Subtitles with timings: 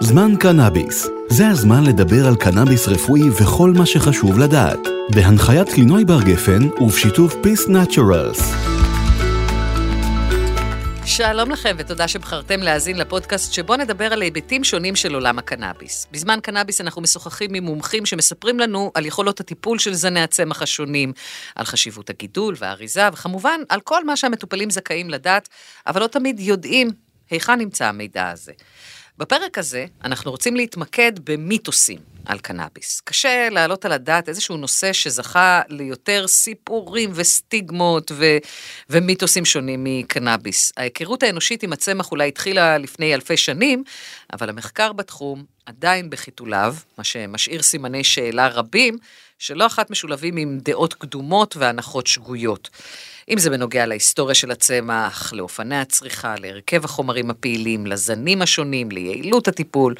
[0.00, 1.06] זמן קנאביס.
[1.28, 4.78] זה הזמן לדבר על קנאביס רפואי וכל מה שחשוב לדעת.
[5.14, 8.54] בהנחיית לינוי בר גפן ובשיתוף פיס נאצ'רלס.
[11.04, 16.06] שלום לכם ותודה שבחרתם להאזין לפודקאסט שבו נדבר על היבטים שונים של עולם הקנאביס.
[16.10, 21.12] בזמן קנאביס אנחנו משוחחים עם מומחים שמספרים לנו על יכולות הטיפול של זני הצמח השונים,
[21.54, 25.48] על חשיבות הגידול והאריזה, וכמובן על כל מה שהמטופלים זכאים לדעת,
[25.86, 26.90] אבל לא תמיד יודעים
[27.30, 28.52] היכן נמצא המידע הזה.
[29.18, 33.00] בפרק הזה אנחנו רוצים להתמקד במיתוסים על קנאביס.
[33.04, 38.36] קשה להעלות על הדעת איזשהו נושא שזכה ליותר סיפורים וסטיגמות ו-
[38.90, 40.72] ומיתוסים שונים מקנאביס.
[40.76, 43.84] ההיכרות האנושית עם הצמח אולי התחילה לפני אלפי שנים,
[44.32, 48.98] אבל המחקר בתחום עדיין בחיתוליו, מה שמשאיר סימני שאלה רבים,
[49.38, 52.70] שלא אחת משולבים עם דעות קדומות והנחות שגויות.
[53.28, 59.94] אם זה בנוגע להיסטוריה של הצמח, לאופני הצריכה, להרכב החומרים הפעילים, לזנים השונים, ליעילות הטיפול.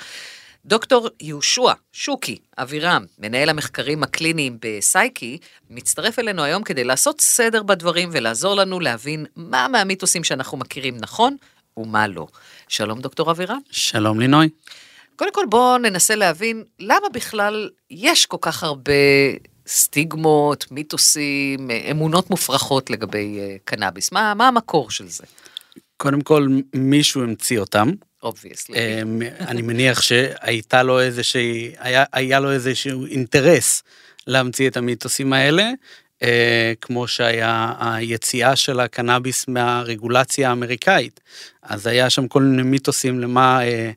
[0.67, 5.39] דוקטור יהושע שוקי אבירם, מנהל המחקרים הקליניים בסייקי,
[5.71, 11.37] מצטרף אלינו היום כדי לעשות סדר בדברים ולעזור לנו להבין מה מהמיתוסים שאנחנו מכירים נכון
[11.77, 12.27] ומה לא.
[12.69, 13.59] שלום דוקטור אבירם.
[13.71, 14.49] שלום לינוי.
[15.17, 18.93] קודם כל בואו ננסה להבין למה בכלל יש כל כך הרבה
[19.67, 24.13] סטיגמות, מיתוסים, אמונות מופרכות לגבי אה, קנאביס.
[24.13, 25.25] מה, מה המקור של זה?
[25.97, 27.91] קודם כל, מישהו המציא אותם.
[28.23, 28.77] Obviously.
[28.79, 33.83] אמ, אני מניח שהייתה לו איזושהי, היה, היה לו איזשהו אינטרס
[34.27, 35.71] להמציא את המיתוסים האלה,
[36.23, 41.21] אה, כמו שהיה היציאה של הקנאביס מהרגולציה האמריקאית.
[41.63, 43.65] אז היה שם כל מיני מיתוסים למה...
[43.65, 43.91] אה,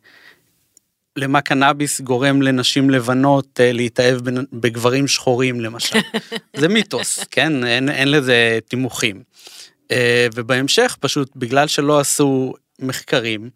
[1.19, 4.17] למה קנאביס גורם לנשים לבנות אה, להתאהב
[4.53, 5.99] בגברים שחורים למשל.
[6.59, 7.65] זה מיתוס, כן?
[7.65, 9.23] אין, אין לזה תימוכים.
[9.91, 13.49] אה, ובהמשך פשוט בגלל שלא עשו מחקרים,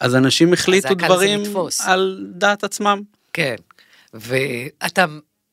[0.00, 1.42] אז אנשים החליטו דברים
[1.84, 3.02] על דעת עצמם.
[3.32, 3.56] כן,
[4.14, 5.04] ואתה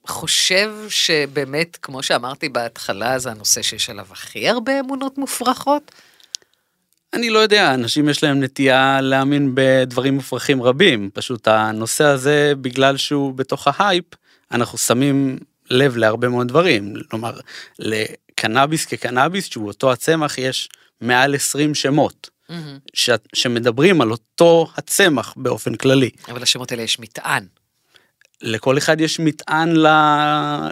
[0.08, 5.92] חושב שבאמת, כמו שאמרתי בהתחלה, זה הנושא שיש עליו הכי הרבה אמונות מופרכות?
[7.14, 12.98] אני לא יודע, אנשים יש להם נטייה להאמין בדברים מופרכים רבים, פשוט הנושא הזה, בגלל
[12.98, 14.06] שהוא בתוך ההייפ,
[14.52, 15.38] אנחנו שמים
[15.70, 17.40] לב להרבה מאוד דברים, כלומר,
[17.80, 20.70] לקנאביס כקנאביס, שהוא אותו הצמח, יש
[21.02, 22.30] מעל 20 שמות.
[22.50, 22.54] Mm-hmm.
[22.94, 23.10] ש...
[23.34, 26.10] שמדברים על אותו הצמח באופן כללי.
[26.28, 27.46] אבל לשמות האלה יש מטען.
[28.42, 29.74] לכל אחד יש מטען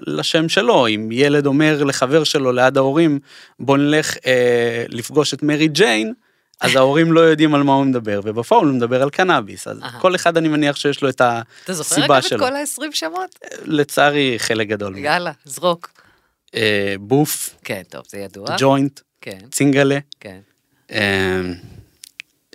[0.08, 3.20] לשם שלו, אם ילד אומר לחבר שלו ליד ההורים,
[3.60, 6.14] בוא נלך אה, לפגוש את מרי ג'יין,
[6.62, 10.16] אז ההורים לא יודעים על מה הוא מדבר, ובפועל הוא מדבר על קנאביס, אז כל
[10.16, 11.58] אחד אני מניח שיש לו את הסיבה שלו.
[11.64, 13.40] אתה זוכר גם את כל ה-20 שמות?
[13.66, 14.98] לצערי חלק גדול.
[14.98, 15.92] יאללה, זרוק.
[16.56, 17.50] אה, בוף.
[17.64, 18.48] כן, טוב, זה ידוע.
[18.58, 19.00] ג'וינט.
[19.22, 19.40] כן.
[19.52, 19.98] צינגלה.
[20.20, 20.40] כן.
[20.92, 21.42] אה,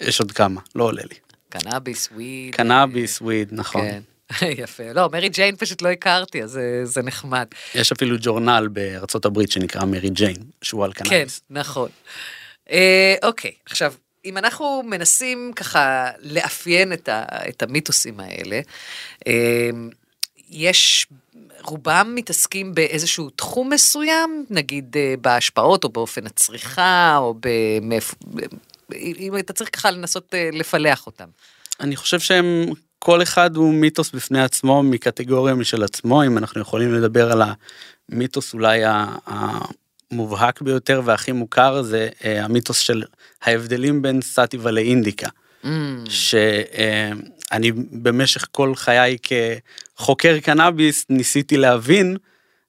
[0.01, 1.17] יש עוד כמה, לא עולה לי.
[1.49, 2.55] קנאביס, וויד.
[2.55, 3.83] קנאביס, וויד, נכון.
[3.83, 4.01] כן.
[4.63, 4.93] יפה.
[4.95, 7.47] לא, מרי ג'יין פשוט לא הכרתי, אז זה, זה נחמד.
[7.75, 11.39] יש אפילו ג'ורנל בארצות הברית שנקרא מרי ג'יין, שהוא על קנאביס.
[11.49, 11.89] כן, נכון.
[12.73, 13.95] אה, אוקיי, עכשיו,
[14.25, 18.61] אם אנחנו מנסים ככה לאפיין את, ה, את המיתוסים האלה,
[19.27, 19.71] אה,
[20.51, 21.07] יש,
[21.63, 28.17] רובם מתעסקים באיזשהו תחום מסוים, נגיד אה, בהשפעות או באופן הצריכה, או במאיפה,
[28.95, 31.29] אם אתה צריך ככה לנסות לפלח אותם.
[31.81, 32.67] אני חושב שהם,
[32.99, 37.43] כל אחד הוא מיתוס בפני עצמו, מקטגוריה משל עצמו, אם אנחנו יכולים לדבר על
[38.09, 38.83] המיתוס אולי
[40.13, 43.03] המובהק ביותר והכי מוכר זה אה, המיתוס של
[43.43, 45.29] ההבדלים בין סטיבה לאינדיקה.
[45.65, 45.69] Mm.
[46.09, 52.17] שאני אה, במשך כל חיי כחוקר קנאביס ניסיתי להבין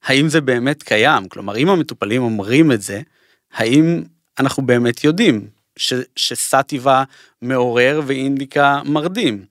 [0.04, 3.02] האם זה באמת קיים, כלומר אם המטופלים אומרים את זה,
[3.54, 4.04] האם
[4.40, 7.04] אנחנו באמת יודעים ש, שסטיבה
[7.42, 9.46] מעורר ואינדיקה מרדים.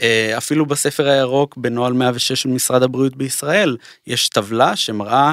[0.00, 3.76] אה, אפילו בספר הירוק בנוהל 106 של משרד הבריאות בישראל
[4.06, 5.32] יש טבלה שמראה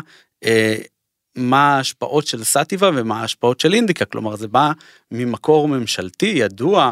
[1.35, 4.71] מה ההשפעות של סטיבה ומה ההשפעות של אינדיקה, כלומר זה בא
[5.11, 6.91] ממקור ממשלתי ידוע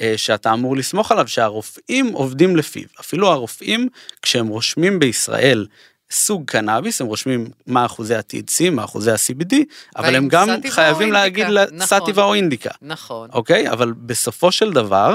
[0.00, 3.88] אה, שאתה אמור לסמוך עליו שהרופאים עובדים לפיו, אפילו הרופאים
[4.22, 5.66] כשהם רושמים בישראל
[6.10, 9.54] סוג קנאביס הם רושמים מה אחוזי ה-THC מה אחוזי ה-CBD
[9.96, 12.70] אבל הם גם חייבים להגיד נכון, סטיבה או אינדיקה.
[12.82, 13.28] נכון.
[13.32, 13.70] אוקיי?
[13.70, 15.14] אבל בסופו של דבר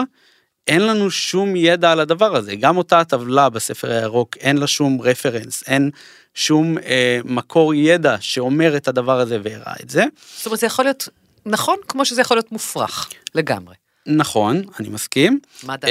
[0.67, 5.01] אין לנו שום ידע על הדבר הזה גם אותה הטבלה בספר הירוק אין לה שום
[5.01, 5.89] רפרנס אין
[6.33, 10.05] שום אה, מקור ידע שאומר את הדבר הזה והראה את זה.
[10.37, 11.09] זאת אומרת זה יכול להיות
[11.45, 13.75] נכון כמו שזה יכול להיות מופרך לגמרי.
[14.05, 15.39] נכון אני מסכים.
[15.63, 15.87] מה דעתך?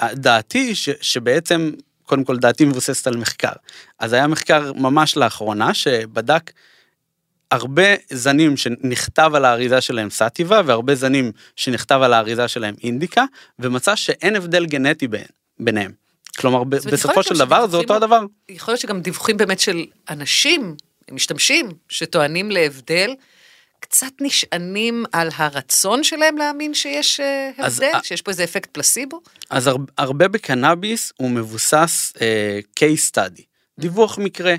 [0.00, 1.70] אה, דעתי ש, שבעצם
[2.06, 3.52] קודם כל דעתי מבוססת על מחקר
[3.98, 6.50] אז היה מחקר ממש לאחרונה שבדק.
[7.52, 13.24] הרבה זנים שנכתב על האריזה שלהם סטיבה והרבה זנים שנכתב על האריזה שלהם אינדיקה
[13.58, 15.08] ומצא שאין הבדל גנטי
[15.58, 15.92] ביניהם.
[16.38, 18.20] כלומר, בסופו של דבר זה אותו הדבר.
[18.48, 20.76] יכול להיות שגם דיווחים באמת של אנשים,
[21.10, 23.14] משתמשים, שטוענים להבדל,
[23.80, 29.20] קצת נשענים על הרצון שלהם להאמין שיש אה, אז הבדל, שיש פה איזה אפקט פלסיבו?
[29.50, 33.42] אז הר- הרבה בקנאביס הוא מבוסס אה, case study,
[33.78, 34.54] דיווח מקרה.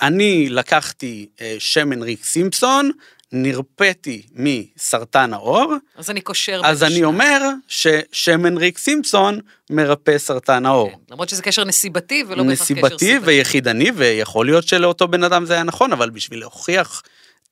[0.00, 2.90] אני לקחתי אה, שמן ריק סימפסון,
[3.32, 7.04] נרפאתי מסרטן העור, אז אני קושר אז בין אני השניים.
[7.04, 9.40] אומר ששמן ריק סימפסון
[9.70, 10.90] מרפא סרטן העור.
[10.90, 13.26] כן, למרות שזה קשר נסיבתי ולא בהכרח קשר נסיבתי סיבתי.
[13.26, 17.02] ויחידני, ויכול להיות שלאותו בן אדם זה היה נכון, אבל בשביל להוכיח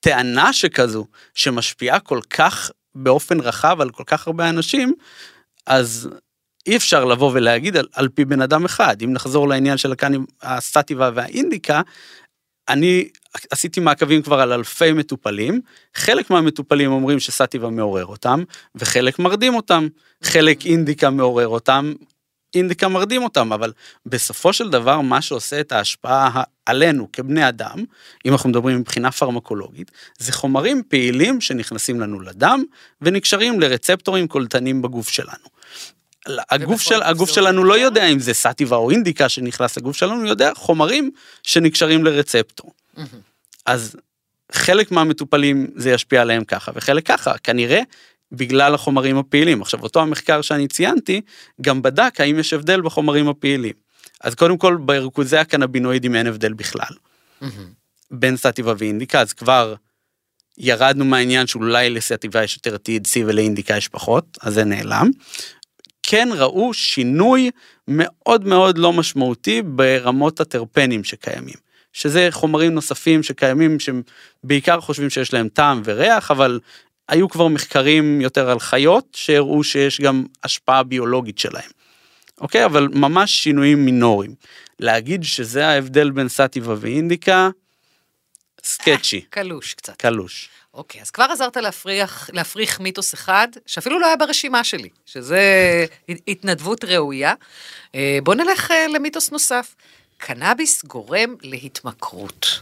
[0.01, 4.95] טענה שכזו, שמשפיעה כל כך באופן רחב על כל כך הרבה אנשים,
[5.67, 6.09] אז
[6.67, 9.03] אי אפשר לבוא ולהגיד על, על פי בן אדם אחד.
[9.03, 11.81] אם נחזור לעניין של הקאנים, הסטטיבה והאינדיקה,
[12.69, 13.09] אני
[13.51, 15.61] עשיתי מעקבים כבר על אלפי מטופלים,
[15.95, 18.43] חלק מהמטופלים אומרים שסטיבה מעורר אותם,
[18.75, 19.89] וחלק מרדים אותם,
[20.23, 21.93] חלק אינדיקה מעורר אותם,
[22.55, 23.73] אינדיקה מרדים אותם, אבל
[24.07, 27.85] בסופו של דבר מה שעושה את ההשפעה עלינו כבני אדם,
[28.25, 32.63] אם אנחנו מדברים מבחינה פרמקולוגית, זה חומרים פעילים שנכנסים לנו לדם
[33.01, 35.56] ונקשרים לרצפטורים קולטנים בגוף שלנו.
[36.51, 37.65] הגוף, של, הגוף שלנו?
[37.65, 41.11] לא יודע אם זה סטיבה או אינדיקה שנכנס לגוף שלנו, הוא יודע חומרים
[41.43, 42.73] שנקשרים לרצפטור.
[43.67, 43.97] אז
[44.53, 47.81] חלק מהמטופלים זה ישפיע עליהם ככה וחלק ככה, כנראה
[48.33, 49.63] בגלל החומרים הפעילים.
[49.63, 51.21] עכשיו אותו המחקר שאני ציינתי
[51.61, 53.73] גם בדק האם יש הבדל בחומרים הפעילים.
[54.21, 56.95] אז קודם כל בריכוזי הקנבינואידים אין הבדל בכלל.
[58.11, 59.75] בין סטיבה ואינדיקה אז כבר
[60.59, 65.11] ירדנו מהעניין שאולי לסטיבה יש יותר THC ולאינדיקה יש פחות אז זה נעלם.
[66.09, 67.51] כן ראו שינוי
[67.89, 71.67] מאוד מאוד לא משמעותי ברמות הטרפנים שקיימים.
[71.93, 74.03] שזה חומרים נוספים שקיימים שהם
[74.45, 76.61] בעיקר חושבים שיש להם טעם וריח אבל
[77.09, 81.71] היו כבר מחקרים יותר על חיות שהראו שיש גם השפעה ביולוגית שלהם.
[82.41, 84.35] אוקיי אבל ממש שינויים מינוריים.
[84.81, 87.51] להגיד שזה ההבדל בין סטיבה ואינדיקה
[88.65, 89.97] סקצ'י קלוש קצת.
[89.97, 90.49] קלוש.
[90.77, 95.41] אוקיי, אז כבר עזרת להפריח, להפריך מיתוס אחד, שאפילו לא היה ברשימה שלי, שזה
[96.29, 97.35] התנדבות ראויה.
[97.95, 99.75] אה, בוא נלך אה, למיתוס נוסף.
[100.19, 102.61] קנאביס גורם להתמכרות.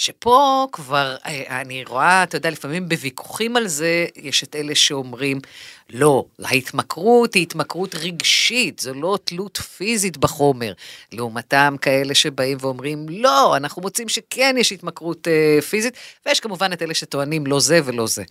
[0.00, 5.38] שפה כבר, אה, אני רואה, אתה יודע, לפעמים בוויכוחים על זה, יש את אלה שאומרים,
[5.90, 10.72] לא, ההתמכרות היא התמכרות רגשית, זו לא תלות פיזית בחומר.
[11.12, 15.94] לעומתם כאלה שבאים ואומרים, לא, אנחנו מוצאים שכן יש התמכרות אה, פיזית,
[16.26, 18.24] ויש כמובן את אלה שטוענים לא זה ולא זה.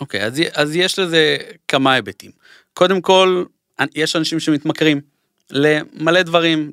[0.00, 1.36] אוקיי, אז, אז יש לזה
[1.68, 2.30] כמה היבטים.
[2.74, 3.44] קודם כל,
[3.94, 5.00] יש אנשים שמתמכרים
[5.50, 6.70] למלא דברים,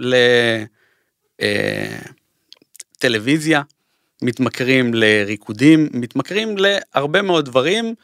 [3.00, 3.62] לטלוויזיה,
[4.22, 7.96] מתמכרים לריקודים, מתמכרים להרבה מאוד דברים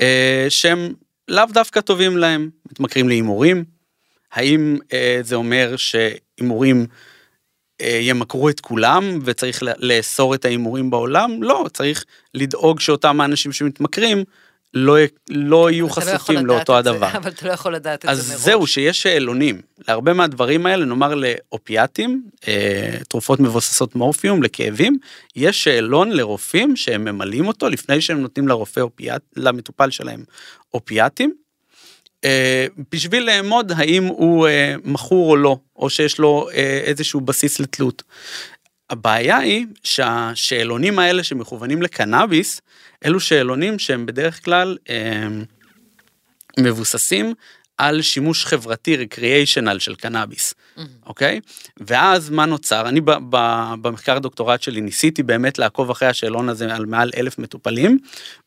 [0.00, 0.94] אה, שהם
[1.28, 3.64] לאו דווקא טובים להם, מתמכרים להימורים.
[4.32, 6.86] האם אה, זה אומר שהימורים
[7.80, 11.42] אה, ימכרו את כולם וצריך לאסור את ההימורים בעולם?
[11.42, 12.04] לא, צריך
[12.34, 14.24] לדאוג שאותם האנשים שמתמכרים
[14.74, 14.96] לא,
[15.30, 17.10] לא יהיו חשופים לא לאותו הדבר.
[17.12, 18.32] זה, אבל אתה לא יכול לדעת את זה מראש.
[18.32, 19.60] אז זהו, שיש שאלונים.
[19.88, 24.98] להרבה מהדברים האלה, נאמר לאופיאטים, אה, תרופות מבוססות מורפיום לכאבים,
[25.36, 30.24] יש שאלון לרופאים שהם ממלאים אותו לפני שהם נותנים לרופא אופיאט, למטופל שלהם
[30.74, 31.34] אופיאטים,
[32.24, 37.60] אה, בשביל לאמוד האם הוא אה, מכור או לא, או שיש לו אה, איזשהו בסיס
[37.60, 38.02] לתלות.
[38.92, 42.60] הבעיה היא שהשאלונים האלה שמכוונים לקנאביס,
[43.04, 45.28] אלו שאלונים שהם בדרך כלל אה,
[46.60, 47.34] מבוססים
[47.78, 50.54] על שימוש חברתי רקריאיישנל של קנאביס,
[51.06, 51.40] אוקיי?
[51.80, 52.88] ואז מה נוצר?
[52.88, 57.38] אני ב- ב- במחקר הדוקטורט שלי ניסיתי באמת לעקוב אחרי השאלון הזה על מעל אלף
[57.38, 57.98] מטופלים,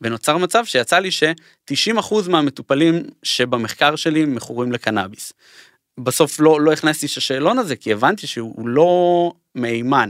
[0.01, 5.33] ונוצר מצב שיצא לי ש-90% מהמטופלים שבמחקר שלי מכורים לקנאביס.
[5.99, 10.09] בסוף לא, לא הכנסתי את השאלון הזה כי הבנתי שהוא לא מהימן.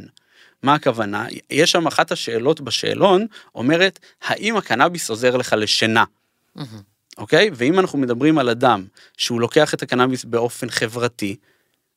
[0.65, 1.25] מה הכוונה?
[1.49, 6.03] יש שם אחת השאלות בשאלון אומרת האם הקנאביס עוזר לך לשינה.
[7.17, 7.49] אוקיי?
[7.53, 8.85] ואם אנחנו מדברים על אדם
[9.17, 11.35] שהוא לוקח את הקנאביס באופן חברתי,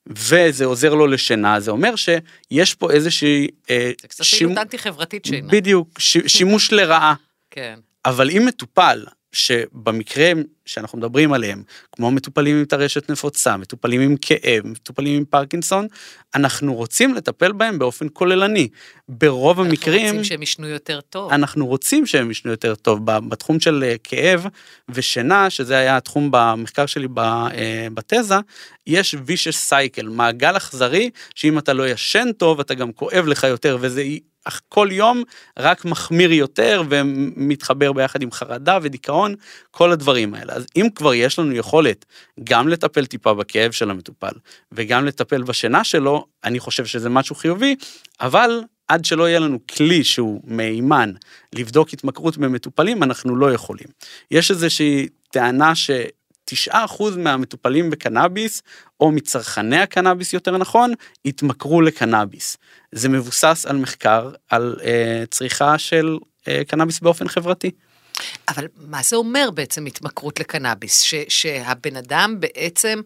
[0.07, 3.49] וזה עוזר לו לשינה, זה אומר שיש פה איזושהי...
[3.71, 5.49] אה, זה קצת פעילות אנטי-חברתית שינה.
[5.53, 7.15] בדיוק, ש, שימוש לרעה.
[7.51, 7.79] כן.
[8.05, 10.33] אבל אם מטופל שבמקרה
[10.67, 15.87] שאנחנו מדברים עליהם, כמו מטופלים עם טרשת נפוצה, מטופלים עם כאב, מטופלים עם פרקינסון,
[16.35, 18.69] אנחנו רוצים לטפל בהם באופן כוללני.
[19.09, 20.01] ברוב המקרים...
[20.01, 21.33] אנחנו רוצים שהם ישנו יותר טוב.
[21.33, 23.01] אנחנו רוצים שהם ישנו יותר טוב.
[23.05, 24.47] בתחום של אה, כאב
[24.89, 28.35] ושינה, שזה היה התחום במחקר שלי אה, בתזה,
[28.87, 33.79] יש vicious cycle, מעגל אכזרי, שאם אתה לא ישן טוב, אתה גם כואב לך יותר,
[33.81, 34.03] וזה
[34.69, 35.23] כל יום
[35.59, 39.35] רק מחמיר יותר ומתחבר ביחד עם חרדה ודיכאון,
[39.71, 40.53] כל הדברים האלה.
[40.53, 42.05] אז אם כבר יש לנו יכולת
[42.45, 44.33] גם לטפל טיפה בכאב של המטופל
[44.73, 47.77] וגם לטפל בשינה שלו, אני חושב שזה משהו חיובי,
[48.21, 51.13] אבל עד שלא יהיה לנו כלי שהוא מהימן
[51.55, 53.87] לבדוק התמכרות במטופלים, אנחנו לא יכולים.
[54.31, 55.91] יש איזושהי טענה ש...
[56.69, 58.63] 9% מהמטופלים בקנאביס,
[59.01, 60.93] או מצרכני הקנאביס יותר נכון,
[61.25, 62.57] התמכרו לקנאביס.
[62.93, 67.71] זה מבוסס על מחקר על אה, צריכה של אה, קנאביס באופן חברתי.
[68.49, 71.01] אבל מה זה אומר בעצם התמכרות לקנאביס?
[71.01, 73.01] ש, שהבן אדם בעצם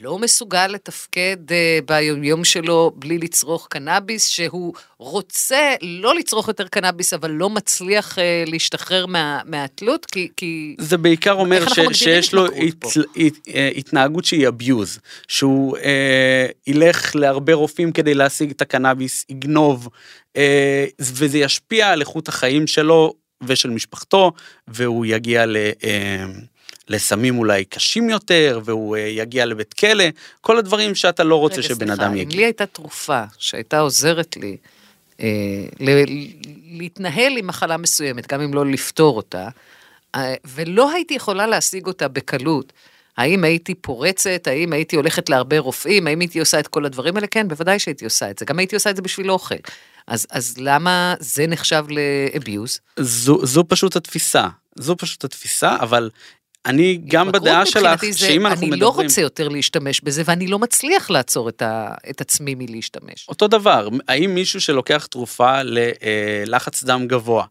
[0.00, 7.14] לא מסוגל לתפקד uh, ביומיום שלו בלי לצרוך קנאביס, שהוא רוצה לא לצרוך יותר קנאביס,
[7.14, 10.76] אבל לא מצליח uh, להשתחרר מה, מהתלות, כי, כי...
[10.78, 12.84] זה בעיקר אומר ש, שיש לו הת,
[13.16, 15.80] הת, אה, התנהגות שהיא abuse, שהוא uh,
[16.66, 19.88] ילך להרבה רופאים כדי להשיג את הקנאביס, יגנוב,
[20.36, 20.38] uh,
[21.00, 23.14] וזה ישפיע על איכות החיים שלו
[23.46, 24.32] ושל משפחתו,
[24.68, 25.56] והוא יגיע ל...
[25.80, 26.55] Uh,
[26.88, 30.04] לסמים אולי קשים יותר, והוא אה, יגיע לבית כלא,
[30.40, 32.36] כל הדברים שאתה לא רוצה רגע, שבן אדם יגיע.
[32.38, 34.56] לי הייתה תרופה שהייתה עוזרת לי
[35.20, 35.26] אה,
[35.80, 36.04] ל-
[36.78, 39.48] להתנהל עם מחלה מסוימת, גם אם לא לפתור אותה,
[40.14, 42.72] אה, ולא הייתי יכולה להשיג אותה בקלות,
[43.16, 47.26] האם הייתי פורצת, האם הייתי הולכת להרבה רופאים, האם הייתי עושה את כל הדברים האלה?
[47.26, 48.44] כן, בוודאי שהייתי עושה את זה.
[48.44, 49.54] גם הייתי עושה את זה בשביל אוכל.
[50.06, 52.80] אז, אז למה זה נחשב לאביוז?
[52.98, 54.48] זו, זו פשוט התפיסה.
[54.74, 56.10] זו פשוט התפיסה, אבל
[56.66, 58.72] אני גם בדעה שלך, שאם אנחנו אני מדברים...
[58.72, 63.28] אני לא רוצה יותר להשתמש בזה, ואני לא מצליח לעצור את, ה, את עצמי מלהשתמש.
[63.28, 67.44] אותו דבר, האם מישהו שלוקח תרופה ללחץ דם גבוה,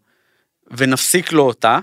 [0.71, 1.79] ונפסיק לו אותה,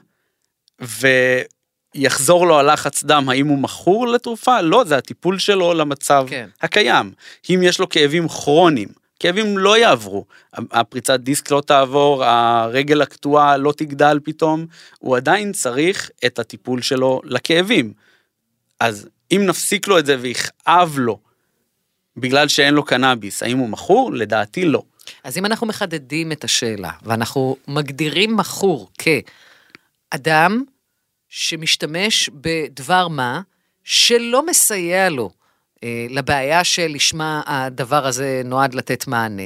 [1.94, 4.60] ויחזור לו הלחץ דם, האם הוא מכור לתרופה?
[4.60, 6.48] לא, זה הטיפול שלו למצב כן.
[6.60, 7.12] הקיים.
[7.50, 8.88] אם יש לו כאבים כרוניים,
[9.22, 14.66] כאבים לא יעברו, הפריצת דיסק לא תעבור, הרגל הקטועה לא תגדל פתאום,
[14.98, 17.92] הוא עדיין צריך את הטיפול שלו לכאבים.
[18.80, 21.18] אז אם נפסיק לו את זה ויכאב לו
[22.16, 24.12] בגלל שאין לו קנאביס, האם הוא מכור?
[24.12, 24.82] לדעתי לא.
[25.24, 30.64] אז אם אנחנו מחדדים את השאלה, ואנחנו מגדירים מכור כאדם
[31.28, 33.40] שמשתמש בדבר מה
[33.84, 35.30] שלא מסייע לו
[36.10, 39.42] לבעיה שלשמה הדבר הזה נועד לתת מענה,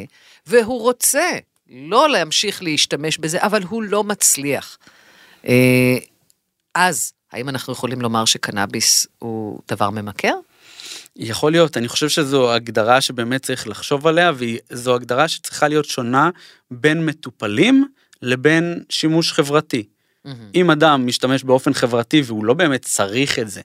[0.46, 1.30] והוא רוצה
[1.70, 4.78] לא להמשיך להשתמש בזה, אבל הוא לא מצליח.
[5.48, 5.96] אה,
[6.74, 10.34] אז, האם אנחנו יכולים לומר שקנאביס הוא דבר ממכר?
[11.16, 16.30] יכול להיות, אני חושב שזו הגדרה שבאמת צריך לחשוב עליה, וזו הגדרה שצריכה להיות שונה
[16.70, 17.88] בין מטופלים
[18.22, 19.82] לבין שימוש חברתי.
[19.82, 20.30] Mm-hmm.
[20.54, 23.60] אם אדם משתמש באופן חברתי והוא לא באמת צריך את זה,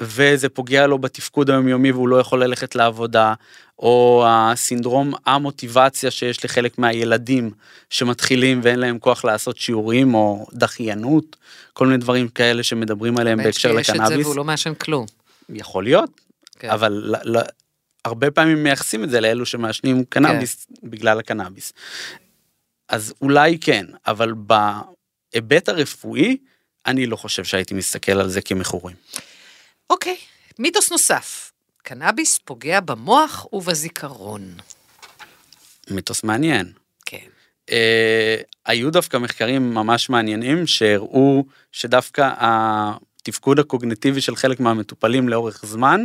[0.00, 3.34] וזה פוגע לו בתפקוד היומיומי והוא לא יכול ללכת לעבודה,
[3.78, 7.50] או הסינדרום המוטיבציה שיש לחלק מהילדים
[7.90, 11.36] שמתחילים ואין להם כוח לעשות שיעורים או דחיינות,
[11.72, 13.86] כל מיני דברים כאלה שמדברים עליהם בהקשר לקנאביס.
[13.86, 15.06] שיש את זה והוא לא מעשן כלום.
[15.48, 16.10] יכול להיות,
[16.58, 16.70] כן.
[16.70, 17.42] אבל ל, ל,
[18.04, 20.90] הרבה פעמים מייחסים את זה לאלו שמעשנים קנאביס כן.
[20.90, 21.72] בגלל הקנאביס.
[22.88, 26.36] אז אולי כן, אבל בהיבט הרפואי,
[26.86, 28.96] אני לא חושב שהייתי מסתכל על זה כמכורים.
[29.94, 30.16] אוקיי,
[30.58, 34.54] מיתוס נוסף, קנאביס פוגע במוח ובזיכרון.
[35.90, 36.72] מיתוס מעניין.
[37.06, 37.26] כן.
[37.70, 38.36] אה,
[38.66, 46.04] היו דווקא מחקרים ממש מעניינים שהראו שדווקא התפקוד הקוגנטיבי של חלק מהמטופלים לאורך זמן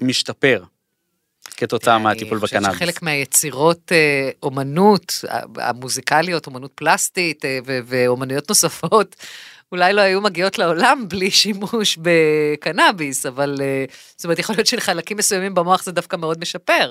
[0.00, 0.64] משתפר.
[1.56, 2.66] כתוצאה מהטיפול בקנאביס.
[2.66, 5.24] אני חושבת שחלק מהיצירות אה, אומנות,
[5.56, 9.16] המוזיקליות, אומנות פלסטית אה, ואומנויות נוספות,
[9.72, 13.84] אולי לא היו מגיעות לעולם בלי שימוש בקנאביס, אבל אה,
[14.16, 16.90] זאת אומרת, יכול להיות שלחלקים מסוימים במוח זה דווקא מאוד משפר.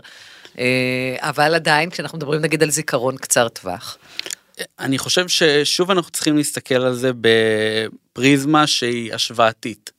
[0.59, 3.97] אה, אבל עדיין, כשאנחנו מדברים נגיד על זיכרון קצר טווח.
[4.79, 9.91] אני חושב ששוב אנחנו צריכים להסתכל על זה בפריזמה שהיא השוואתית.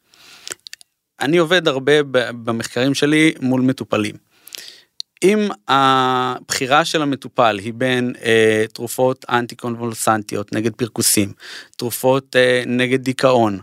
[1.21, 1.93] אני עובד הרבה
[2.45, 4.32] במחקרים שלי מול מטופלים.
[5.23, 11.33] אם הבחירה של המטופל היא בין אה, תרופות אנטי קונבולסנטיות נגד פרכוסים,
[11.77, 13.61] תרופות אה, נגד דיכאון,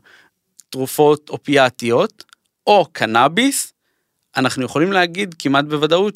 [0.69, 2.23] תרופות אופיאטיות
[2.67, 3.73] או קנאביס,
[4.37, 6.15] אנחנו יכולים להגיד כמעט בוודאות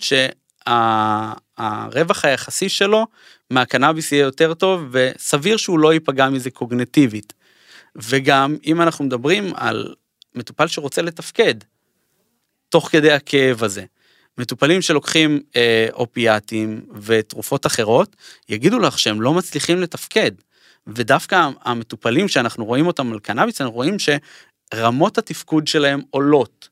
[0.68, 3.08] שהרווח היחסי שלו
[3.50, 7.34] מהקנאביס יהיה יותר טוב וסביר שהוא לא ייפגע מזה קוגנטיבית.
[7.96, 9.94] וגם אם אנחנו מדברים על
[10.36, 11.56] מטופל שרוצה לתפקד
[12.70, 13.86] תוך כדי הכאב הזה.
[14.38, 18.16] מטופלים שלוקחים אה, אופיאטים ותרופות אחרות,
[18.50, 20.32] יגידו לך שהם לא מצליחים לתפקד.
[20.88, 26.70] ודווקא המטופלים שאנחנו רואים אותם על קנאביס, אנחנו רואים שרמות התפקוד שלהם עולות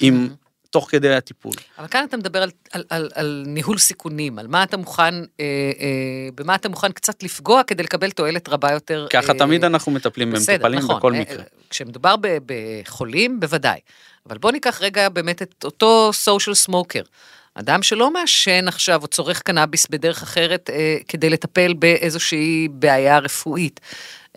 [0.00, 0.28] עם
[0.70, 1.52] תוך כדי הטיפול.
[1.78, 5.24] אבל כאן אתה מדבר על, על, על, על ניהול סיכונים, על מה אתה מוכן, אה,
[5.40, 9.06] אה, במה אתה מוכן קצת לפגוע כדי לקבל תועלת רבה יותר.
[9.10, 11.42] ככה אה, תמיד אנחנו מטפלים במטופלים נכון, בכל אה, מקרה.
[11.70, 13.80] כשמדובר ב, בחולים, בוודאי.
[14.26, 17.06] אבל בוא ניקח רגע באמת את אותו social smoker.
[17.54, 23.80] אדם שלא מעשן עכשיו או צורך קנאביס בדרך אחרת אה, כדי לטפל באיזושהי בעיה רפואית,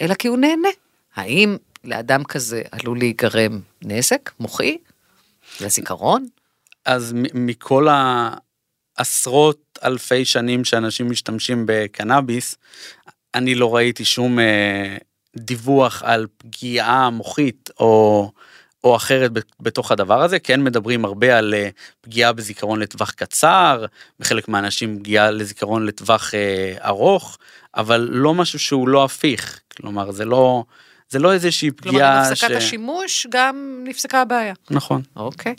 [0.01, 0.69] אלא כי הוא נהנה.
[1.15, 4.77] האם לאדם כזה עלול להיגרם נזק מוחי?
[5.61, 6.27] לזיכרון?
[6.85, 7.87] אז מכל
[8.97, 12.55] העשרות אלפי שנים שאנשים משתמשים בקנאביס,
[13.35, 14.97] אני לא ראיתי שום אה,
[15.37, 18.31] דיווח על פגיעה מוחית או,
[18.83, 20.39] או אחרת בתוך הדבר הזה.
[20.39, 21.69] כן מדברים הרבה על אה,
[22.01, 23.85] פגיעה בזיכרון לטווח קצר,
[24.19, 27.37] בחלק מהאנשים פגיעה לזיכרון לטווח אה, ארוך,
[27.75, 29.59] אבל לא משהו שהוא לא הפיך.
[29.77, 30.63] כלומר, זה לא...
[31.09, 32.51] זה לא איזושהי פגיעה כלומר, עם הפסקת ש...
[32.51, 34.53] השימוש גם נפסקה הבעיה.
[34.69, 35.01] נכון.
[35.15, 35.55] אוקיי.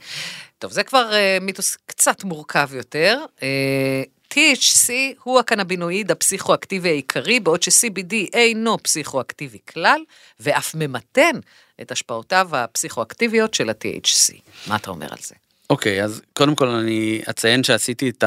[0.59, 3.19] טוב, זה כבר uh, מיתוס קצת מורכב יותר.
[3.43, 4.03] אה,
[4.35, 4.91] THC
[5.23, 10.01] הוא הקנבינואיד הפסיכואקטיבי העיקרי, בעוד ש-CBD אינו פסיכואקטיבי כלל,
[10.41, 11.41] ואף ממתן
[11.81, 14.35] את השפעותיו הפסיכואקטיביות של ה-THC.
[14.67, 15.35] מה אתה אומר על זה?
[15.71, 18.25] אוקיי, okay, אז קודם כל אני אציין שעשיתי את.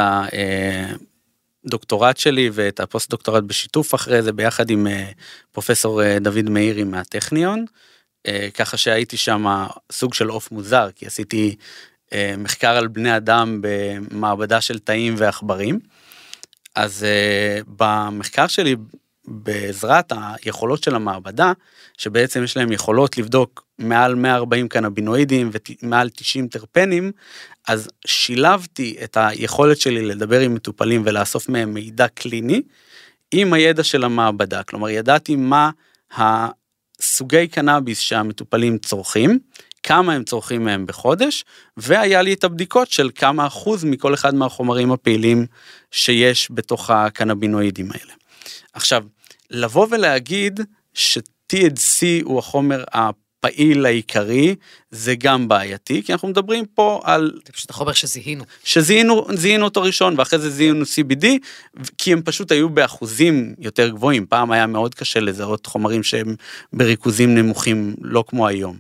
[1.67, 5.11] הדוקטורט שלי ואת הפוסט דוקטורט בשיתוף אחרי זה ביחד עם אה,
[5.51, 7.65] פרופסור אה, דוד מאירי מהטכניון.
[8.27, 9.45] אה, ככה שהייתי שם
[9.91, 11.55] סוג של עוף מוזר כי עשיתי
[12.37, 15.79] מחקר על בני אדם במעבדה של תאים ועכברים.
[16.75, 17.05] אז
[17.77, 18.75] במחקר שלי
[19.27, 21.53] בעזרת היכולות של המעבדה
[21.97, 25.51] שבעצם יש להם יכולות לבדוק מעל 140 קנבינואידים
[25.83, 27.11] ומעל 90 טרפנים
[27.67, 32.61] אז שילבתי את היכולת שלי לדבר עם מטופלים ולאסוף מהם מידע קליני
[33.31, 34.63] עם הידע של המעבדה.
[34.63, 35.69] כלומר, ידעתי מה
[36.17, 39.39] הסוגי קנאביס שהמטופלים צורכים,
[39.87, 41.45] כמה הם צורכים מהם בחודש,
[41.77, 45.45] והיה לי את הבדיקות של כמה אחוז מכל אחד מהחומרים הפעילים
[45.91, 48.13] שיש בתוך הקנבינואידים האלה.
[48.73, 49.03] עכשיו,
[49.51, 50.59] לבוא ולהגיד
[50.93, 54.55] ש-THC הוא החומר הפעיל העיקרי,
[54.91, 57.31] זה גם בעייתי, כי אנחנו מדברים פה על...
[57.45, 58.43] זה פשוט החומר שזיהינו.
[58.63, 61.25] שזיהינו זיהינו אותו ראשון, ואחרי זה זיהינו CBD,
[61.97, 64.25] כי הם פשוט היו באחוזים יותר גבוהים.
[64.25, 66.35] פעם היה מאוד קשה לזהות חומרים שהם
[66.73, 68.77] בריכוזים נמוכים, לא כמו היום.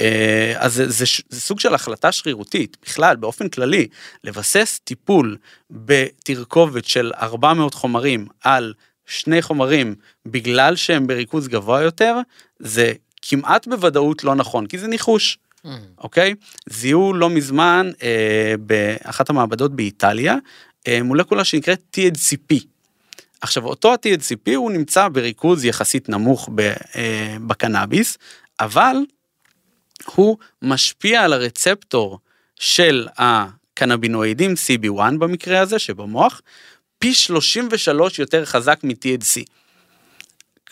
[0.00, 3.86] אה, אז זה, זה, זה סוג של החלטה שרירותית, בכלל, באופן כללי,
[4.24, 5.36] לבסס טיפול
[5.70, 8.74] בתרכובת של 400 חומרים על
[9.06, 9.94] שני חומרים
[10.26, 12.16] בגלל שהם בריכוז גבוה יותר,
[12.58, 15.68] זה כמעט בוודאות לא נכון, כי זה ניחוש, mm.
[15.98, 16.34] אוקיי?
[16.68, 20.36] זיהו לא מזמן אה, באחת המעבדות באיטליה,
[20.88, 22.56] אה, מולקולה שנקראת THCP.
[23.40, 26.60] עכשיו, אותו ה-THCP הוא נמצא בריכוז יחסית נמוך ב,
[26.96, 28.18] אה, בקנאביס,
[28.60, 28.96] אבל
[30.04, 32.18] הוא משפיע על הרצפטור
[32.56, 36.40] של הקנבינואידים, CB1 במקרה הזה, שבמוח,
[36.98, 39.44] פי 33 יותר חזק מ-THC.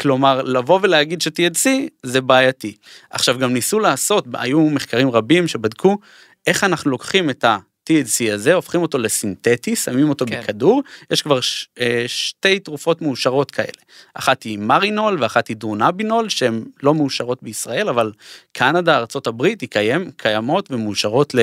[0.01, 1.69] כלומר, לבוא ולהגיד ש-THC
[2.03, 2.77] זה בעייתי.
[3.11, 5.99] עכשיו, גם ניסו לעשות, היו מחקרים רבים שבדקו
[6.47, 7.45] איך אנחנו לוקחים את
[7.91, 10.41] ה-THC הזה, הופכים אותו לסינתטי, שמים אותו כן.
[10.41, 13.69] בכדור, יש כבר ש, אה, שתי תרופות מאושרות כאלה.
[14.15, 18.13] אחת היא מרינול ואחת היא דרונבינול, שהן לא מאושרות בישראל, אבל
[18.53, 21.35] קנדה, ארה"ב, היא קיים, קיימות ומאושרות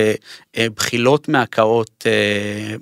[0.58, 2.76] לבחילות מהקאות, אה,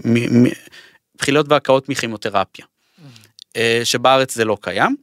[1.17, 2.65] בחילות והקאות מכימותרפיה,
[3.55, 4.95] אה, שבארץ זה לא קיים.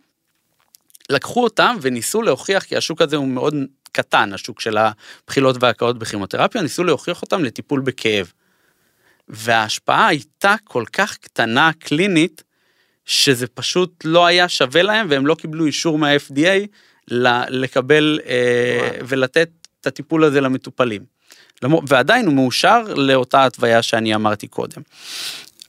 [1.11, 3.55] לקחו אותם וניסו להוכיח, כי השוק הזה הוא מאוד
[3.92, 8.33] קטן, השוק של הבחילות והקאות בכימותרפיה, ניסו להוכיח אותם לטיפול בכאב.
[9.28, 12.42] וההשפעה הייתה כל כך קטנה קלינית,
[13.04, 16.66] שזה פשוט לא היה שווה להם והם לא קיבלו אישור מה-FDA
[17.48, 21.04] לקבל אה, ולתת את הטיפול הזה למטופלים.
[21.62, 24.82] ועדיין הוא מאושר לאותה התוויה שאני אמרתי קודם.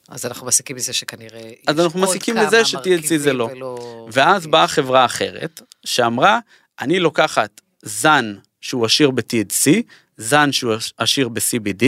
[0.08, 1.50] אז אנחנו מסיקים מזה שכנראה...
[1.66, 3.48] אז אנחנו מסיקים מזה ש-THC זה לא.
[3.52, 4.08] ולא...
[4.12, 6.38] ואז באה חברה אחרת שאמרה,
[6.80, 9.70] אני לוקחת זן שהוא עשיר ב-THC,
[10.16, 11.84] זן שהוא עשיר ב-CBD,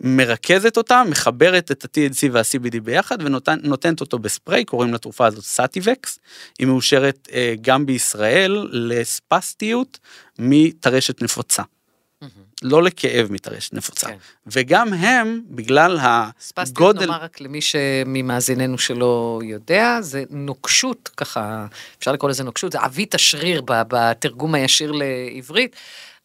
[0.00, 6.18] מרכזת אותה, מחברת את ה-THC וה-CBD ביחד ונותנת אותו בספרי, קוראים לתרופה הזאת סאטיבקס,
[6.58, 9.98] היא מאושרת אה, גם בישראל לספסטיות
[10.38, 11.62] מטרשת נפוצה.
[12.62, 14.06] לא לכאב מתרשת נפוצה.
[14.06, 14.16] כן.
[14.46, 16.30] וגם הם, בגלל הגודל...
[16.40, 21.66] ספסטיות נאמר רק למי שממאזיננו שלא יודע, זה נוקשות, ככה,
[21.98, 25.76] אפשר לקרוא לזה נוקשות, זה עווית השריר בתרגום הישיר לעברית.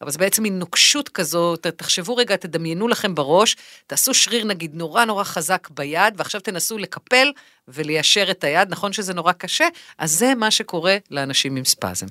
[0.02, 5.04] אבל זה בעצם מין נוקשות כזו, תחשבו רגע, תדמיינו לכם בראש, תעשו שריר נגיד נורא
[5.04, 7.32] נורא חזק ביד, ועכשיו תנסו לקפל
[7.68, 9.68] וליישר את היד, נכון שזה נורא קשה?
[9.98, 12.06] אז זה מה שקורה לאנשים עם ספזם.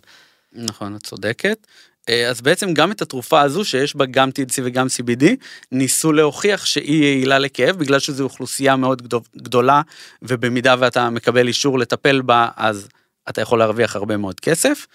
[0.53, 1.67] נכון, את צודקת.
[2.09, 5.25] אה, אז בעצם גם את התרופה הזו שיש בה גם THC וגם CBD
[5.71, 9.01] ניסו להוכיח שהיא יעילה לכאב בגלל שזו אוכלוסייה מאוד
[9.37, 9.81] גדולה
[10.21, 12.87] ובמידה ואתה מקבל אישור לטפל בה אז
[13.29, 14.85] אתה יכול להרוויח הרבה מאוד כסף.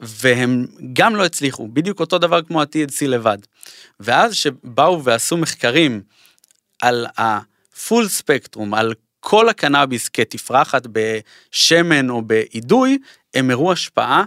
[0.00, 3.38] והם גם לא הצליחו בדיוק אותו דבר כמו ה-THC לבד.
[4.00, 6.02] ואז שבאו ועשו מחקרים
[6.82, 12.98] על הפול ספקטרום על כל הקנאביס כתפרחת בשמן או באידוי
[13.34, 14.24] הם הראו השפעה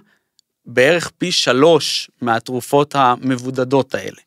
[0.66, 4.22] בערך פי שלוש מהתרופות המבודדות האלה.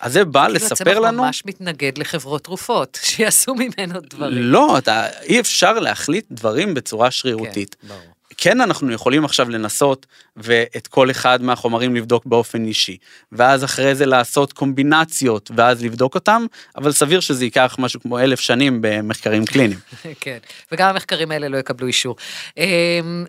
[0.00, 1.22] אז זה בא לספר לנו...
[1.22, 4.42] ממש מתנגד לחברות תרופות, שיעשו ממנו דברים.
[4.42, 7.76] לא, אתה, אי אפשר להחליט דברים בצורה שרירותית.
[7.80, 8.17] כן, ברור.
[8.36, 12.96] כן אנחנו יכולים עכשיו לנסות ואת כל אחד מהחומרים לבדוק באופן אישי,
[13.32, 18.40] ואז אחרי זה לעשות קומבינציות ואז לבדוק אותם, אבל סביר שזה ייקח משהו כמו אלף
[18.40, 19.78] שנים במחקרים קליניים.
[20.20, 20.38] כן,
[20.72, 22.16] וגם המחקרים האלה לא יקבלו אישור.
[22.56, 23.24] אמ,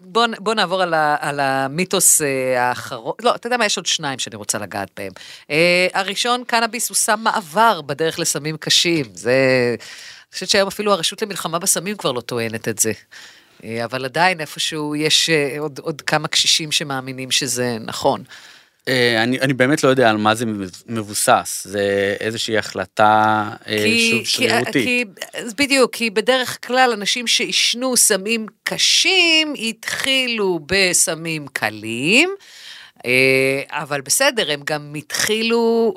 [0.00, 3.86] בוא, בוא נעבור על, ה, על המיתוס אה, האחרון, לא, אתה יודע מה, יש עוד
[3.86, 5.12] שניים שאני רוצה לגעת בהם.
[5.50, 9.34] אה, הראשון, קנאביס הוא סם מעבר בדרך לסמים קשים, זה...
[9.78, 12.92] אני חושבת שהיום אפילו הרשות למלחמה בסמים כבר לא טוענת את זה.
[13.64, 18.22] אה, אבל עדיין איפשהו יש אה, עוד, עוד כמה קשישים שמאמינים שזה נכון.
[18.88, 20.44] אה, אני, אני באמת לא יודע על מה זה
[20.86, 24.84] מבוסס, זה איזושהי החלטה כי, שוב שרירותית.
[24.84, 25.04] כי,
[25.58, 32.30] בדיוק, כי בדרך כלל אנשים שעישנו סמים קשים התחילו בסמים קלים.
[33.06, 35.94] אה, אבל בסדר, הם גם התחילו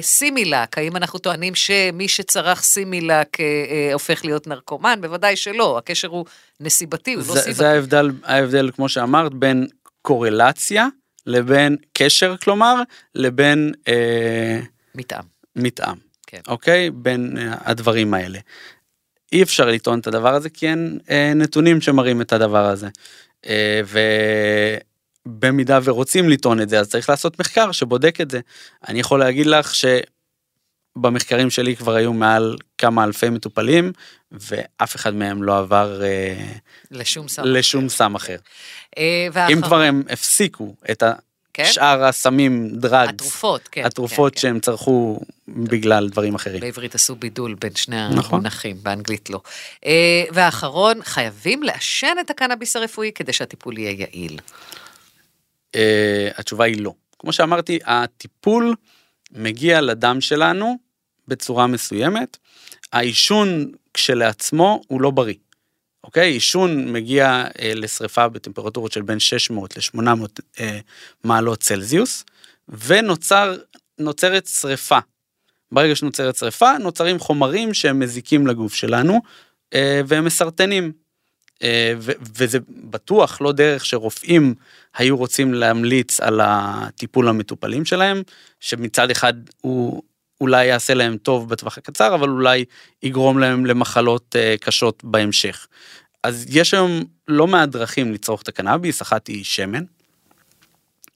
[0.00, 0.78] בסימילק.
[0.78, 4.98] האם אנחנו טוענים שמי שצרך סימילק אה, הופך להיות נרקומן?
[5.02, 6.24] בוודאי שלא, הקשר הוא
[6.60, 7.52] נסיבתי, הוא לא סיבתי.
[7.52, 9.66] זה ההבדל, ההבדל, כמו שאמרת, בין
[10.02, 10.86] קורלציה
[11.26, 12.82] לבין קשר, כלומר,
[13.14, 13.72] לבין...
[13.88, 14.60] אה,
[14.94, 15.24] מתאם.
[15.56, 15.94] מתאם.
[16.26, 16.40] כן.
[16.48, 16.90] אוקיי?
[16.90, 18.38] בין הדברים האלה.
[19.32, 22.88] אי אפשר לטעון את הדבר הזה כי אין אה, נתונים שמראים את הדבר הזה.
[23.46, 23.98] אה, ו...
[25.38, 28.40] במידה ורוצים לטעון את זה אז צריך לעשות מחקר שבודק את זה.
[28.88, 29.72] אני יכול להגיד לך
[30.96, 33.92] שבמחקרים שלי כבר היו מעל כמה אלפי מטופלים
[34.32, 36.34] ואף אחד מהם לא עבר אה,
[36.90, 37.96] לשום סם לשום אחר.
[37.96, 38.36] סם אחר.
[38.98, 39.52] אה, ואחר...
[39.52, 41.12] אם כבר הם הפסיקו את ה...
[41.54, 41.72] כן?
[41.72, 44.60] שאר הסמים דרגס, התרופות, כן, התרופות כן, שהם כן.
[44.60, 46.60] צרכו בגלל דברים אחרים.
[46.60, 48.38] בעברית עשו בידול בין שני נכון.
[48.38, 49.40] המונחים, באנגלית לא.
[49.86, 54.38] אה, והאחרון, חייבים לעשן את הקנאביס הרפואי כדי שהטיפול יהיה יעיל.
[55.76, 55.78] Uh,
[56.36, 56.94] התשובה היא לא.
[57.18, 58.74] כמו שאמרתי, הטיפול
[59.32, 60.78] מגיע לדם שלנו
[61.28, 62.36] בצורה מסוימת.
[62.92, 65.34] העישון כשלעצמו הוא לא בריא.
[66.04, 66.32] אוקיי?
[66.32, 70.00] עישון מגיע uh, לשריפה בטמפרטורות של בין 600 ל-800
[70.56, 70.60] uh,
[71.24, 72.24] מעלות צלזיוס,
[72.68, 74.98] ונוצרת שריפה.
[75.72, 79.20] ברגע שנוצרת שריפה, נוצרים חומרים שהם מזיקים לגוף שלנו,
[79.74, 80.92] uh, והם מסרטנים.
[81.62, 81.94] אה,
[82.36, 84.54] וזה בטוח לא דרך שרופאים
[84.96, 88.22] היו רוצים להמליץ על הטיפול המטופלים שלהם,
[88.60, 90.02] שמצד אחד הוא
[90.40, 92.64] אולי יעשה להם טוב בטווח הקצר, אבל אולי
[93.02, 95.66] יגרום להם למחלות אה, קשות בהמשך.
[96.24, 99.84] אז יש היום לא מעט דרכים לצרוך את הקנאביס, אחת היא שמן,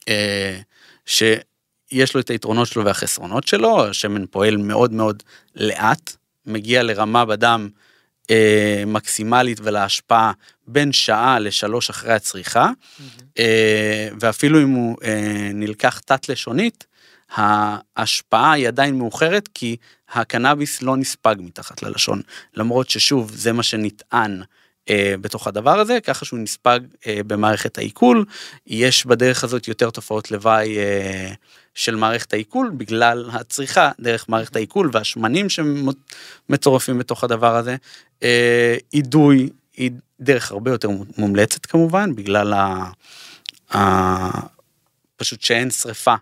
[0.09, 0.59] אה,
[1.07, 5.23] שיש לו את היתרונות שלו והחסרונות שלו, השמן פועל מאוד מאוד
[5.57, 7.69] לאט, מגיע לרמה בדם
[8.31, 10.33] אה, מקסימלית ולהשפעה
[10.67, 13.23] בין שעה לשלוש אחרי הצריכה, mm-hmm.
[13.39, 16.87] אה, ואפילו אם הוא אה, נלקח תת-לשונית,
[17.37, 19.77] ההשפעה היא עדיין מאוחרת כי
[20.13, 22.23] הקנאביס לא נספג מתחת ללשון,
[22.55, 24.43] למרות ששוב זה מה שנטען.
[24.91, 28.25] אה, בתוך הדבר הזה ככה שהוא נספג אה, במערכת העיכול
[28.67, 31.33] יש בדרך הזאת יותר תופעות לוואי אה,
[31.75, 37.77] של מערכת העיכול בגלל הצריכה דרך מערכת העיכול והשמנים שמצורפים בתוך הדבר הזה.
[38.93, 42.91] אידוי היא דרך הרבה יותר מומלצת כמובן בגלל ה...
[43.75, 44.41] ה...
[45.17, 46.15] פשוט שאין שריפה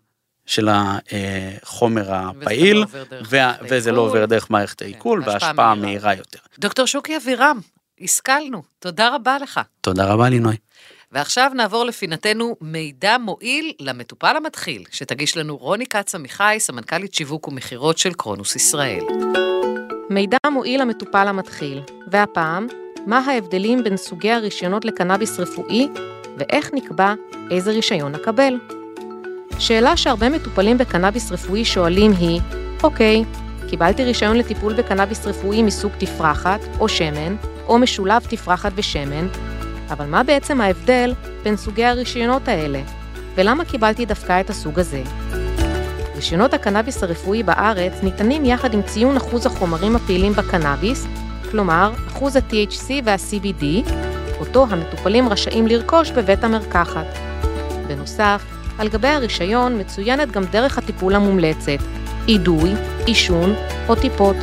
[0.47, 2.85] של החומר הפעיל
[3.69, 6.39] וזה לא עובר דרך מערכת כן, העיכול והשפעה מהירה יותר.
[6.59, 7.61] דוקטור שוקי אבירם,
[8.03, 9.61] השכלנו, תודה רבה לך.
[9.81, 10.57] תודה רבה לינוי.
[11.13, 17.99] ועכשיו נעבור לפינתנו מידע מועיל למטופל המתחיל, שתגיש לנו רוני כץ עמיחי, סמנכ"לית שיווק ומכירות
[17.99, 19.05] של קרונוס ישראל.
[20.11, 22.67] מידע מועיל למטופל המתחיל, והפעם,
[23.07, 25.89] מה ההבדלים בין סוגי הרישיונות לקנאביס רפואי,
[26.39, 27.15] ואיך נקבע
[27.51, 28.55] איזה רישיון נקבל.
[29.59, 32.41] שאלה שהרבה מטופלים בקנאביס רפואי שואלים היא,
[32.83, 33.25] אוקיי,
[33.71, 37.37] קיבלתי רישיון לטיפול בקנאביס רפואי מסוג תפרחת או שמן,
[37.69, 39.27] או משולב תפרחת ושמן,
[39.91, 42.81] אבל מה בעצם ההבדל בין סוגי הרישיונות האלה?
[43.35, 45.03] ולמה קיבלתי דווקא את הסוג הזה?
[46.17, 51.07] רישיונות הקנאביס הרפואי בארץ ניתנים יחד עם ציון אחוז החומרים הפעילים בקנאביס,
[51.51, 53.65] כלומר אחוז ה-THC וה-CBD,
[54.41, 57.07] אותו המטופלים רשאים לרכוש בבית המרקחת.
[57.87, 58.45] בנוסף,
[58.79, 61.79] על גבי הרישיון מצוינת גם דרך הטיפול המומלצת,
[62.29, 62.73] אידוי,
[63.07, 63.55] עישון
[63.89, 64.37] או טיפות.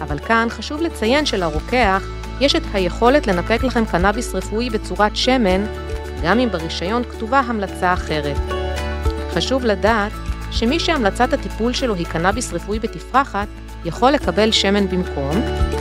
[0.00, 2.02] אבל כאן חשוב לציין שלרוקח
[2.40, 5.64] יש את היכולת לנפק לכם קנאביס רפואי בצורת שמן,
[6.24, 8.36] גם אם ברישיון כתובה המלצה אחרת.
[9.34, 10.12] חשוב לדעת
[10.50, 13.48] שמי שהמלצת הטיפול שלו היא קנאביס רפואי בתפרחת,
[13.84, 15.36] יכול לקבל שמן במקום,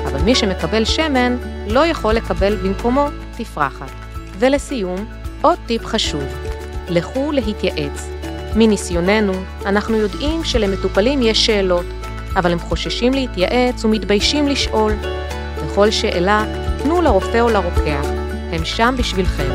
[0.06, 1.38] אבל מי שמקבל שמן
[1.68, 3.92] לא יכול לקבל במקומו תפרחת.
[4.40, 5.06] ולסיום,
[5.42, 6.24] עוד טיפ חשוב,
[6.90, 8.10] לכו להתייעץ.
[8.56, 9.34] מניסיוננו,
[9.66, 11.86] אנחנו יודעים שלמטופלים יש שאלות,
[12.36, 14.94] אבל הם חוששים להתייעץ ומתביישים לשאול.
[15.74, 16.46] בכל שאלה,
[16.84, 18.06] תנו לרופא או לרוקח,
[18.52, 19.50] הם שם בשבילכם.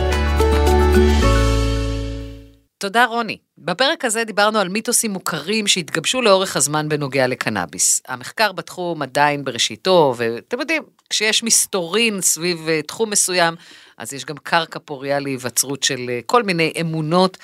[2.79, 3.39] תודה רוני.
[3.59, 8.03] בפרק הזה דיברנו על מיתוסים מוכרים שהתגבשו לאורך הזמן בנוגע לקנאביס.
[8.09, 13.55] המחקר בתחום עדיין בראשיתו, ואתם יודעים, כשיש מסתורין סביב אה, תחום מסוים,
[13.99, 17.39] אז יש גם קרקע פוריה להיווצרות של אה, כל מיני אמונות.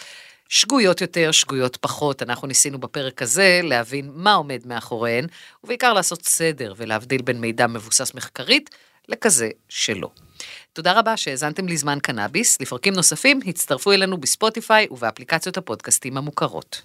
[0.54, 2.22] שגויות יותר, שגויות פחות.
[2.22, 5.26] אנחנו ניסינו בפרק הזה להבין מה עומד מאחוריהן,
[5.64, 8.70] ובעיקר לעשות סדר ולהבדיל בין מידע מבוסס מחקרית
[9.08, 10.10] לכזה שלא.
[10.72, 12.60] תודה רבה שהאזנתם לזמן קנאביס.
[12.60, 16.82] לפרקים נוספים הצטרפו אלינו בספוטיפיי ובאפליקציות הפודקאסטים המוכרות.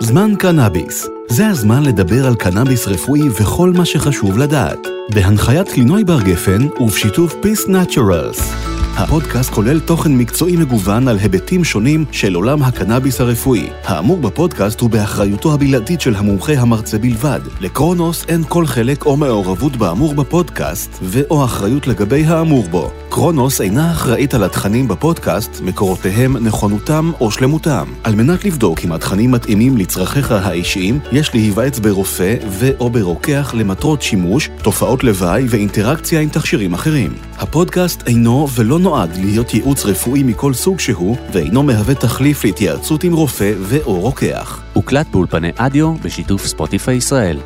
[0.00, 4.78] זמן קנאביס, זה הזמן לדבר על קנאביס רפואי וכל מה שחשוב לדעת.
[5.14, 8.79] בהנחיית קלינוי בר גפן ובשיתוף Peace Naturals.
[8.96, 13.68] הפודקאסט כולל תוכן מקצועי מגוון על היבטים שונים של עולם הקנאביס הרפואי.
[13.84, 17.40] האמור בפודקאסט הוא באחריותו הבלעדית של המומחה המרצה בלבד.
[17.60, 22.90] לקרונוס אין כל חלק או מעורבות באמור בפודקאסט, ו/או אחריות לגבי האמור בו.
[23.08, 27.84] קרונוס אינה אחראית על התכנים בפודקאסט, מקורותיהם, נכונותם או שלמותם.
[28.04, 34.50] על מנת לבדוק אם התכנים מתאימים לצרכיך האישיים, יש להיוועץ ברופא ו/או ברוקח למטרות שימוש,
[34.62, 37.12] תופעות לוואי ואינטראקציה עם תכשירים אחרים.
[37.38, 43.12] הפודקאסט אינו ולא נועד להיות ייעוץ רפואי מכל סוג שהוא, ואינו מהווה תחליף להתייעצות עם
[43.12, 44.62] רופא ו/או רוקח.
[44.72, 47.38] הוקלט באולפני אדיו בשיתוף ספוטיפיי ישראל.